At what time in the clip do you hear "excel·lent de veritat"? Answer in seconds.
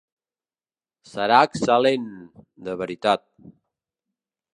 1.47-3.25